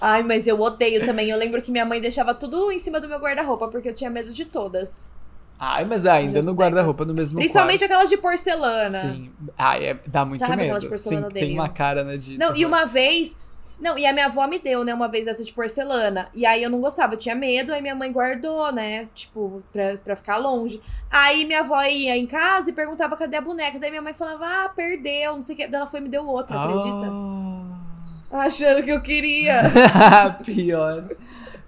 [0.00, 1.30] Ai, mas eu odeio também.
[1.30, 4.10] Eu lembro que minha mãe deixava tudo em cima do meu guarda-roupa, porque eu tinha
[4.10, 5.10] medo de todas.
[5.58, 7.92] Ai, mas ainda Minhas no guarda-roupa, no mesmo Principalmente quarto.
[7.92, 8.98] aquelas de porcelana.
[9.00, 9.30] Sim.
[9.56, 10.82] Ai, é, dá muito Sabe aquelas medo.
[10.82, 12.36] de porcelana, Sim, eu tem uma cara, né, de...
[12.36, 13.34] Não, e uma vez.
[13.80, 16.28] Não, e a minha avó me deu, né, uma vez essa de porcelana.
[16.34, 19.06] E aí eu não gostava, eu tinha medo, aí minha mãe guardou, né?
[19.14, 20.80] Tipo, pra, pra ficar longe.
[21.10, 23.78] Aí minha avó ia em casa e perguntava cadê a boneca.
[23.78, 25.66] Daí minha mãe falava, ah, perdeu, não sei o que.
[25.68, 27.06] Daí ela foi e me deu outra, acredita?
[27.10, 28.42] Ah.
[28.44, 29.60] Achando que eu queria.
[30.44, 31.04] Pior.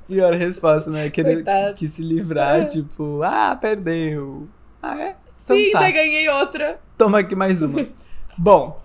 [0.08, 1.10] Pior resposta, né?
[1.10, 1.44] Querer
[1.74, 4.48] que se livrar, tipo, ah, perdeu.
[4.82, 5.16] Ah, é?
[5.26, 5.80] Sim, tá.
[5.80, 6.80] daí ganhei outra.
[6.96, 7.86] Toma aqui mais uma.
[8.38, 8.80] Bom,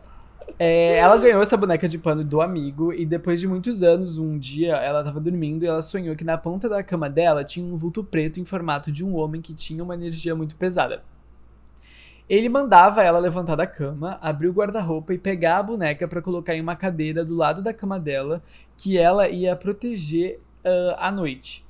[0.60, 4.38] é, ela ganhou essa boneca de pano do amigo e depois de muitos anos, um
[4.38, 7.78] dia ela tava dormindo e ela sonhou que na ponta da cama dela tinha um
[7.78, 11.04] vulto preto em formato de um homem que tinha uma energia muito pesada.
[12.30, 16.56] Ele mandava ela levantar da cama, abrir o guarda-roupa e pegar a boneca pra colocar
[16.56, 18.42] em uma cadeira do lado da cama dela,
[18.78, 21.66] que ela ia proteger ah, à noite.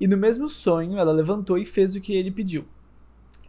[0.00, 2.66] E no mesmo sonho, ela levantou e fez o que ele pediu.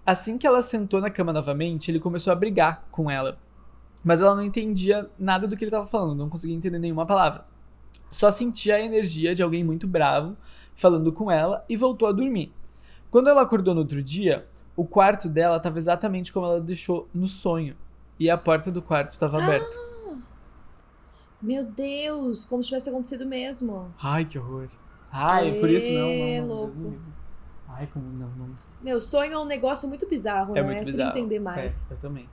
[0.05, 3.37] Assim que ela sentou na cama novamente, ele começou a brigar com ela.
[4.03, 7.45] Mas ela não entendia nada do que ele estava falando, não conseguia entender nenhuma palavra.
[8.09, 10.35] Só sentia a energia de alguém muito bravo
[10.73, 12.51] falando com ela e voltou a dormir.
[13.11, 17.27] Quando ela acordou no outro dia, o quarto dela estava exatamente como ela deixou no
[17.27, 17.75] sonho.
[18.19, 19.69] E a porta do quarto estava aberta.
[21.41, 23.93] Meu Deus, como se tivesse acontecido mesmo.
[24.01, 24.69] Ai, que horror.
[25.11, 26.55] Ai, por isso não, Ê, não, não.
[26.55, 26.99] louco.
[27.67, 28.49] Ai, como não, não.
[28.81, 30.67] Meu sonho é um negócio muito bizarro, É né?
[30.67, 31.11] muito Eu bizarro.
[31.11, 31.87] queria entender mais.
[31.89, 32.29] É, eu também.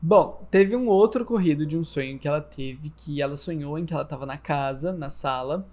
[0.00, 3.84] Bom, teve um outro ocorrido de um sonho que ela teve, que ela sonhou em
[3.86, 5.64] que ela estava na casa, na sala,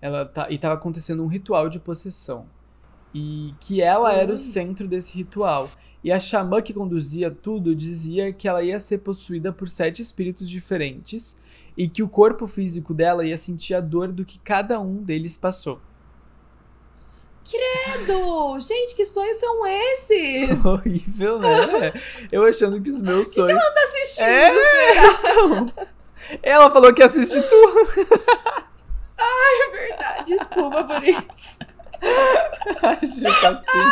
[0.00, 2.46] ela tá, e estava acontecendo um ritual de possessão.
[3.12, 5.70] E que ela era o centro desse ritual.
[6.02, 10.48] E a xamã que conduzia tudo dizia que ela ia ser possuída por sete espíritos
[10.48, 11.36] diferentes
[11.76, 15.36] e que o corpo físico dela ia sentir a dor do que cada um deles
[15.36, 15.80] passou.
[17.48, 18.58] Credo!
[18.66, 20.64] Gente, que sonhos são esses?
[20.64, 21.92] Horrível, né?
[22.32, 23.50] Eu achando que os meus sonhos.
[23.50, 25.72] Ela tá assistindo, É, então.
[26.42, 27.88] Ela falou que assiste tudo.
[29.16, 31.58] É verdade, desculpa por isso.
[32.82, 33.90] Acho que assim.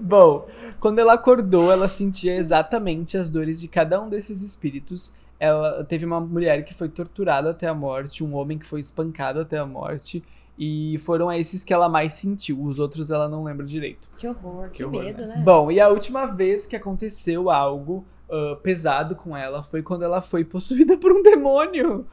[0.00, 0.48] Bom,
[0.80, 5.12] quando ela acordou, ela sentia exatamente as dores de cada um desses espíritos.
[5.44, 9.40] Ela teve uma mulher que foi torturada até a morte, um homem que foi espancado
[9.40, 10.22] até a morte.
[10.56, 12.62] E foram esses que ela mais sentiu.
[12.62, 14.08] Os outros ela não lembra direito.
[14.16, 15.42] Que horror, que, horror, medo, né?
[15.44, 20.22] Bom, e a última vez que aconteceu algo ah, pesado com ela foi quando ela
[20.22, 22.06] foi possuída por um demônio.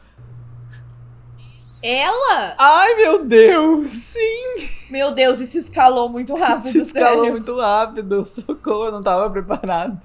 [1.82, 2.56] Ela?
[2.58, 3.90] Ai, meu Deus!
[3.90, 4.56] Sim!
[4.90, 7.32] Meu Deus, isso escalou muito rápido, Se escalou sério.
[7.32, 8.26] muito rápido.
[8.28, 10.02] Socorro, eu não tava preparado.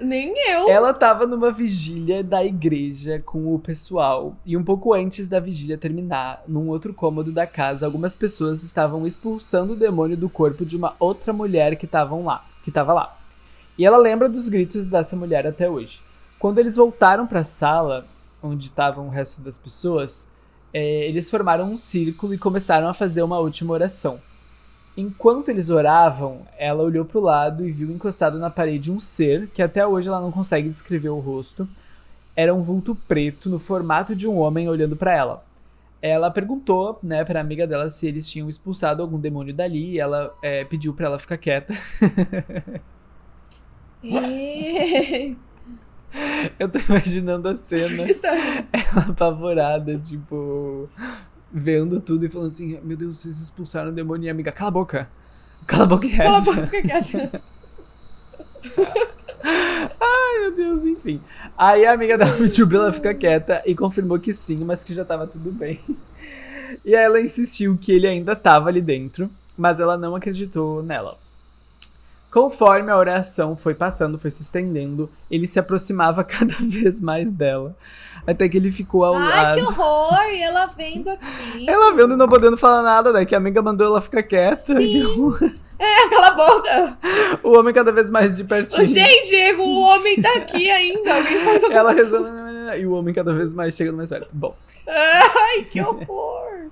[0.00, 0.68] Nem eu.
[0.68, 4.36] Ela tava numa vigília da igreja com o pessoal.
[4.44, 9.06] E um pouco antes da vigília terminar, num outro cômodo da casa, algumas pessoas estavam
[9.06, 13.16] expulsando o demônio do corpo de uma outra mulher que estavam lá, que tava lá.
[13.76, 16.00] E ela lembra dos gritos dessa mulher até hoje.
[16.38, 18.06] Quando eles voltaram para a sala,
[18.42, 20.30] onde estavam o resto das pessoas,
[20.72, 24.20] é, eles formaram um círculo e começaram a fazer uma última oração.
[24.98, 29.46] Enquanto eles oravam, ela olhou para o lado e viu encostado na parede um ser
[29.54, 31.68] que até hoje ela não consegue descrever o rosto.
[32.34, 35.44] Era um vulto preto no formato de um homem olhando para ela.
[36.02, 39.92] Ela perguntou, né, para amiga dela se eles tinham expulsado algum demônio dali.
[39.92, 41.72] E ela é, pediu para ela ficar quieta.
[46.58, 48.04] Eu tô imaginando a cena.
[48.72, 50.88] Ela apavorada, tipo,
[51.52, 54.68] vendo tudo e falando assim: Meu Deus, vocês expulsaram o demônio e a amiga, cala
[54.68, 55.08] a boca.
[55.66, 57.42] Cala a boca e Cala a boca, fica quieta.
[60.00, 61.20] Ai, meu Deus, enfim.
[61.56, 62.16] Aí a amiga
[62.68, 65.80] pra ela ficar quieta e confirmou que sim, mas que já tava tudo bem.
[66.84, 71.18] E aí ela insistiu que ele ainda tava ali dentro, mas ela não acreditou nela.
[72.30, 77.74] Conforme a oração foi passando, foi se estendendo, ele se aproximava cada vez mais dela.
[78.26, 79.80] Até que ele ficou ao Ai, que lado.
[79.80, 80.30] horror!
[80.30, 81.66] E ela vendo aqui.
[81.66, 83.24] Ela vendo e não podendo falar nada, né?
[83.24, 84.58] Que a amiga mandou ela ficar quieta.
[84.58, 85.04] Sim.
[85.80, 86.98] É, cala a boca!
[87.44, 88.84] O homem cada vez mais de pertinho.
[88.84, 91.14] Gente, Diego, o homem tá aqui ainda.
[91.14, 92.74] Alguém faz alguma Ela rezando.
[92.76, 94.34] E o homem cada vez mais chegando mais perto.
[94.34, 94.56] Bom.
[94.88, 96.68] Ai, que horror!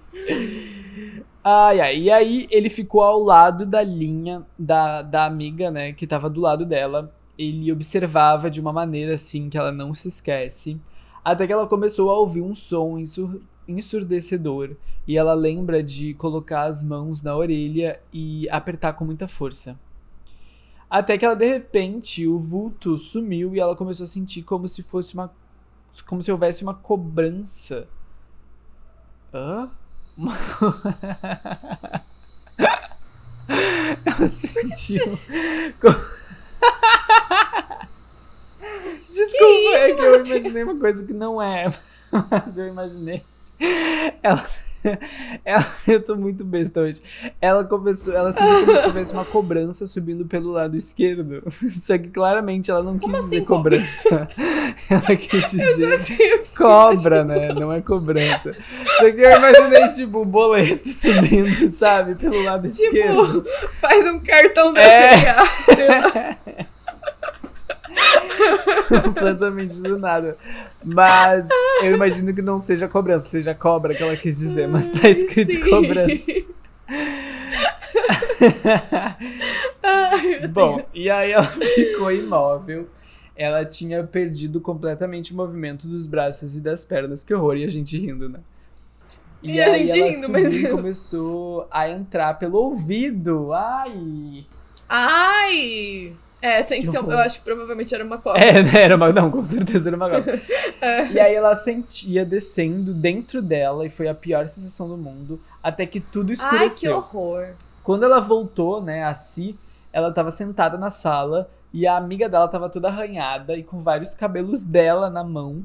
[1.48, 1.98] Ai, ai.
[2.00, 5.92] E aí ele ficou ao lado da linha da, da amiga, né?
[5.92, 7.14] Que tava do lado dela.
[7.38, 10.80] Ele observava de uma maneira assim que ela não se esquece.
[11.24, 14.76] Até que ela começou a ouvir um som ensur- ensurdecedor.
[15.06, 19.78] E ela lembra de colocar as mãos na orelha e apertar com muita força.
[20.90, 24.82] Até que ela, de repente, o vulto sumiu e ela começou a sentir como se
[24.82, 25.32] fosse uma.
[26.06, 27.88] Como se houvesse uma cobrança.
[29.32, 29.70] Hã?
[34.07, 35.18] Ela sentiu.
[39.09, 41.66] Desculpa, é que eu imaginei uma coisa que não é.
[42.31, 43.22] Mas eu imaginei.
[44.22, 44.46] Ela.
[45.44, 47.03] Ela, eu tô muito besta hoje.
[47.40, 51.42] Ela começou, ela sentiu como se tivesse uma cobrança subindo pelo lado esquerdo.
[51.70, 54.29] Só que claramente ela não quis Como dizer assim, co- cobrança.
[54.90, 57.53] ela quis dizer Sei cobra, né?
[57.53, 58.53] Não é cobrança.
[58.99, 62.14] Só que eu imaginei, tipo, o boleto subindo, sabe?
[62.14, 63.42] Pelo lado esquerdo.
[63.42, 63.44] Tipo,
[63.81, 66.66] faz um cartão da É.
[69.02, 70.37] Completamente do nada.
[70.85, 71.48] Mas
[71.82, 75.52] eu imagino que não seja cobrança, seja cobra que ela quis dizer, mas tá escrito
[75.52, 75.61] Sim.
[75.70, 76.46] cobrança.
[79.82, 82.88] Ai, Bom, e aí ela ficou imóvel.
[83.35, 87.22] Ela tinha perdido completamente o movimento dos braços e das pernas.
[87.22, 88.40] Que horror, e a gente rindo, né?
[89.42, 93.52] E a aí gente ela rindo, mas- e começou a entrar pelo ouvido.
[93.52, 94.46] Ai!
[94.88, 96.12] Ai!
[96.42, 97.01] É, tem que Que ser.
[97.01, 97.11] um-.
[97.11, 98.40] Eu acho que provavelmente era uma cobra.
[98.44, 98.83] É, né?
[98.83, 100.40] Era uma, não, com certeza era uma cobra.
[100.81, 101.07] É.
[101.11, 105.87] E aí ela sentia descendo dentro dela e foi a pior sensação do mundo, até
[105.87, 106.96] que tudo Ai, que escureceu.
[106.99, 107.46] horror.
[107.83, 109.57] Quando ela voltou, né, a si,
[109.92, 114.12] ela tava sentada na sala e a amiga dela tava toda arranhada e com vários
[114.12, 115.64] cabelos dela na mão.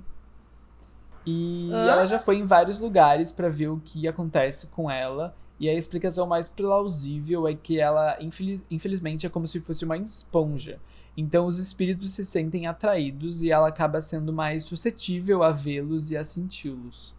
[1.25, 1.87] E Hã?
[1.91, 5.35] ela já foi em vários lugares pra ver o que acontece com ela.
[5.61, 9.95] E a explicação mais plausível é que ela, infeliz, infelizmente, é como se fosse uma
[9.95, 10.79] esponja.
[11.15, 16.17] Então os espíritos se sentem atraídos e ela acaba sendo mais suscetível a vê-los e
[16.17, 17.13] a senti-los.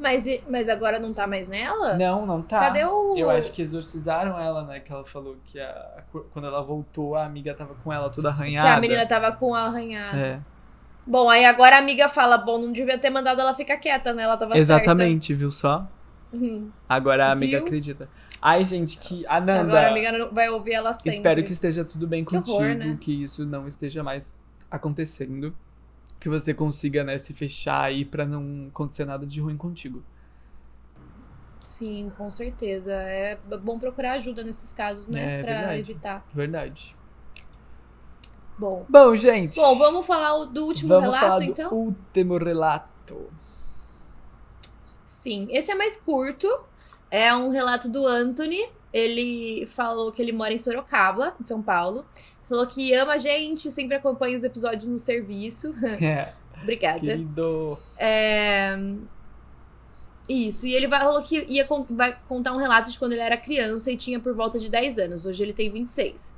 [0.00, 1.96] Mas, mas agora não tá mais nela?
[1.96, 2.58] Não, não tá.
[2.58, 3.16] Cadê o.
[3.16, 4.80] Eu acho que exorcizaram ela, né?
[4.80, 8.66] Que ela falou que a, quando ela voltou, a amiga tava com ela toda arranhada.
[8.66, 10.18] Que a menina tava com ela arranhada.
[10.18, 10.40] É.
[11.06, 14.24] Bom, aí agora a amiga fala: bom, não devia ter mandado ela ficar quieta, né?
[14.24, 15.86] Ela tava Exatamente, viu só?
[16.32, 16.70] Uhum.
[16.88, 17.66] Agora a amiga Viu?
[17.66, 18.08] acredita.
[18.40, 19.26] Ai, gente, que.
[19.26, 19.60] Ananda.
[19.62, 21.10] Agora a amiga vai ouvir ela sempre.
[21.10, 22.96] Espero que esteja tudo bem Que contigo, horror, né?
[23.00, 24.40] que isso não esteja mais
[24.70, 25.54] acontecendo.
[26.18, 30.02] Que você consiga, né, se fechar aí pra não acontecer nada de ruim contigo.
[31.62, 32.92] Sim, com certeza.
[32.92, 35.40] É bom procurar ajuda nesses casos, né?
[35.40, 35.78] É, pra verdade.
[35.80, 36.26] evitar.
[36.32, 36.96] Verdade.
[38.58, 38.84] Bom.
[38.88, 39.56] Bom, gente.
[39.56, 41.72] Bom, vamos falar do último vamos relato, falar do então?
[41.72, 43.30] último relato.
[45.10, 46.46] Sim, esse é mais curto.
[47.10, 48.64] É um relato do Anthony.
[48.92, 52.06] Ele falou que ele mora em Sorocaba, em São Paulo.
[52.48, 55.74] Falou que ama a gente, sempre acompanha os episódios no serviço.
[56.00, 57.00] É, Obrigada.
[57.00, 57.76] querido.
[57.98, 58.76] É...
[60.28, 63.36] Isso, e ele falou que ia con- vai contar um relato de quando ele era
[63.36, 65.26] criança e tinha por volta de 10 anos.
[65.26, 66.34] Hoje ele tem 26.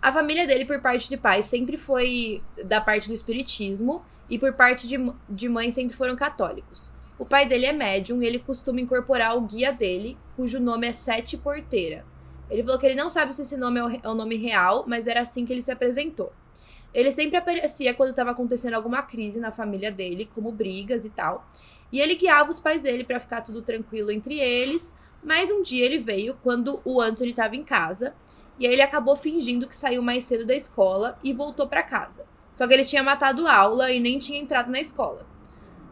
[0.00, 4.52] A família dele, por parte de pai, sempre foi da parte do espiritismo e por
[4.52, 4.96] parte de,
[5.28, 6.92] de mãe sempre foram católicos.
[7.18, 10.92] O pai dele é médium e ele costuma incorporar o guia dele, cujo nome é
[10.92, 12.04] Sete Porteira.
[12.48, 15.06] Ele falou que ele não sabe se esse nome é o, é nome real, mas
[15.06, 16.32] era assim que ele se apresentou.
[16.94, 21.46] Ele sempre aparecia quando estava acontecendo alguma crise na família dele, como brigas e tal.
[21.92, 24.96] E ele guiava os pais dele pra ficar tudo tranquilo entre eles.
[25.22, 28.14] Mas um dia ele veio quando o Anthony estava em casa.
[28.58, 32.26] E aí ele acabou fingindo que saiu mais cedo da escola e voltou pra casa.
[32.50, 35.26] Só que ele tinha matado aula e nem tinha entrado na escola.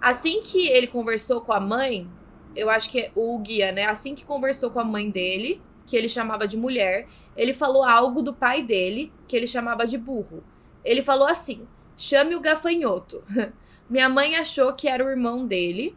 [0.00, 2.08] Assim que ele conversou com a mãe,
[2.54, 3.86] eu acho que é o guia, né?
[3.86, 7.06] Assim que conversou com a mãe dele, que ele chamava de mulher,
[7.36, 10.42] ele falou algo do pai dele, que ele chamava de burro.
[10.84, 13.22] Ele falou assim: chame o gafanhoto.
[13.88, 15.96] Minha mãe achou que era o irmão dele,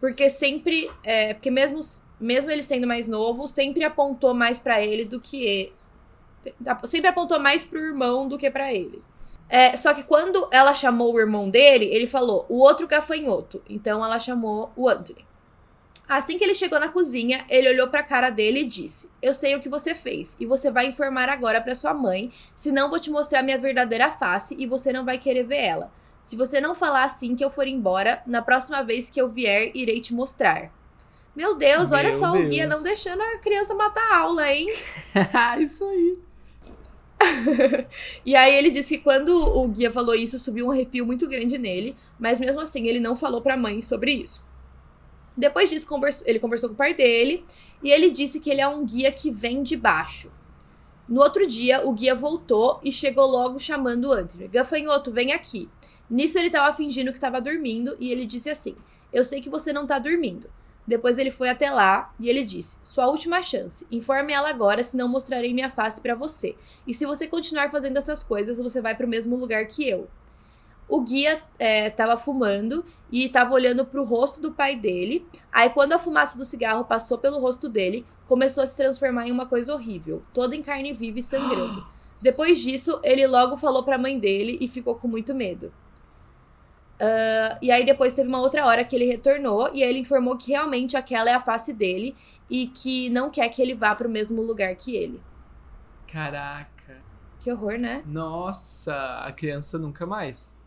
[0.00, 1.78] porque sempre, é, porque mesmo,
[2.18, 5.72] mesmo ele sendo mais novo, sempre apontou mais pra ele do que.
[6.84, 9.02] Sempre apontou mais pro irmão do que pra ele.
[9.50, 13.60] É, só que quando ela chamou o irmão dele, ele falou o outro gafanhoto.
[13.68, 15.26] Então ela chamou o Anthony.
[16.08, 19.56] Assim que ele chegou na cozinha, ele olhou pra cara dele e disse: Eu sei
[19.56, 23.10] o que você fez, e você vai informar agora pra sua mãe, senão vou te
[23.10, 25.92] mostrar minha verdadeira face e você não vai querer ver ela.
[26.20, 29.70] Se você não falar assim que eu for embora, na próxima vez que eu vier,
[29.74, 30.72] irei te mostrar.
[31.34, 32.78] Meu Deus, olha Meu só o guia Deus.
[32.78, 34.68] não deixando a criança matar a aula, hein?
[35.60, 36.18] isso aí.
[38.24, 41.58] E aí ele disse que quando o guia falou isso, subiu um arrepio muito grande
[41.58, 44.44] nele, mas mesmo assim ele não falou pra mãe sobre isso.
[45.36, 45.86] Depois disso,
[46.26, 47.44] ele conversou com o pai dele
[47.82, 50.30] e ele disse que ele é um guia que vem de baixo.
[51.08, 54.48] No outro dia, o guia voltou e chegou logo chamando o Anthony.
[54.48, 55.68] Gafanhoto, vem aqui.
[56.08, 58.76] Nisso ele tava fingindo que tava dormindo e ele disse assim:
[59.12, 60.48] Eu sei que você não tá dormindo.
[60.86, 63.86] Depois ele foi até lá e ele disse: Sua última chance.
[63.90, 66.56] Informe ela agora, senão mostrarei minha face pra você.
[66.86, 70.08] E se você continuar fazendo essas coisas, você vai pro mesmo lugar que eu.
[70.88, 75.24] O guia é, tava fumando e tava olhando pro rosto do pai dele.
[75.52, 79.30] Aí, quando a fumaça do cigarro passou pelo rosto dele, começou a se transformar em
[79.32, 81.86] uma coisa horrível, toda em carne viva e sangrando.
[82.20, 85.72] Depois disso, ele logo falou pra mãe dele e ficou com muito medo.
[87.00, 90.36] Ah, e aí depois teve uma outra hora que ele retornou e aí ele informou
[90.36, 92.14] que realmente aquela é a face dele
[92.48, 95.20] e que não quer que ele vá pro mesmo lugar que ele.
[96.06, 97.00] Caraca.
[97.38, 98.02] Que horror, né?
[98.04, 100.59] Nossa, a criança nunca mais.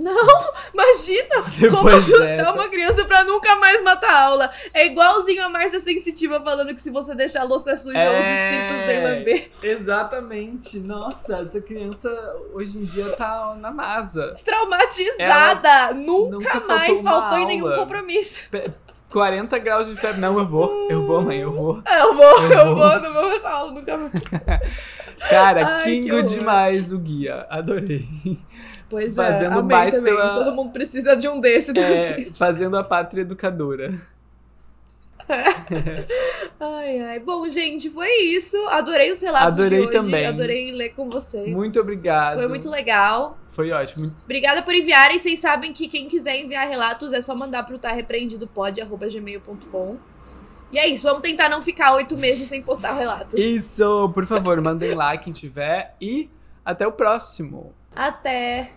[0.00, 0.14] Não,
[0.72, 2.52] imagina como Depois ajustar dessa.
[2.52, 4.50] uma criança pra nunca mais matar a aula.
[4.72, 8.08] É igualzinho a Márcia Sensitiva falando que se você deixar a louça suja, É.
[8.08, 9.50] os espíritos vêm lamber.
[9.62, 10.78] Exatamente.
[10.78, 12.08] Nossa, essa criança
[12.54, 14.34] hoje em dia tá na NASA.
[14.44, 15.94] Traumatizada!
[15.94, 18.48] nunca, nunca mais faltou em nenhum compromisso.
[19.10, 20.20] 40 graus de febre.
[20.20, 20.88] Não, eu vou.
[20.90, 21.82] Eu vou, mãe, eu vou.
[21.86, 22.76] É, Eu vou, Eu eu, vou.
[22.76, 24.12] vou, não vou matar aula nunca mais.
[25.30, 27.46] Cara, Ai, kingo demais o guia.
[27.50, 28.06] Adorei.
[28.90, 30.14] Pois Fazendo é, amei mais também.
[30.14, 31.72] pela- Todo mundo precisa de um desse.
[31.78, 33.98] É, fazendo a pátria educadora.
[36.58, 37.18] Ai, ai.
[37.20, 38.56] Bom, gente, foi isso.
[38.68, 39.90] Adorei os relatos Adorei hoje.
[39.90, 40.24] também.
[40.26, 41.50] Adorei ler com vocês.
[41.50, 42.38] Muito obrigado.
[42.38, 43.36] Foi muito legal.
[43.50, 44.10] Foi ótimo.
[44.24, 45.18] Obrigada por enviarem.
[45.18, 49.98] Vocês sabem que quem quiser enviar relatos é só mandar pro tá repreendidopod.gmail.com.
[50.72, 53.34] E é isso, vamos tentar não ficar oito meses sem postar relatos.
[53.38, 56.28] Isso, por favor, mandem lá quem tiver e
[56.64, 57.72] até o próximo.
[57.96, 58.72] Até!